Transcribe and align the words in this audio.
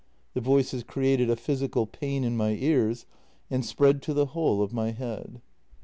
The 0.33 0.41
voices 0.41 0.81
created 0.81 1.29
a 1.29 1.35
physical 1.35 1.85
pain 1.85 2.23
in 2.23 2.35
my 2.35 2.57
ears 2.59 3.05
and 3.51 3.63
spread 3.63 4.01
to 4.01 4.15
the 4.15 4.25
whole 4.33 4.63
of 4.63 4.73
my 4.73 4.89
head. 4.89 5.43